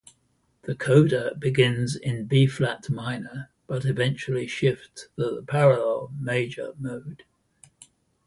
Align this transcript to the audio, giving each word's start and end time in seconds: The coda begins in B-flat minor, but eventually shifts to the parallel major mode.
The 0.63 0.73
coda 0.73 1.35
begins 1.37 1.95
in 1.95 2.25
B-flat 2.25 2.89
minor, 2.89 3.51
but 3.67 3.85
eventually 3.85 4.47
shifts 4.47 5.05
to 5.05 5.11
the 5.15 5.43
parallel 5.47 6.11
major 6.19 6.73
mode. 6.79 7.23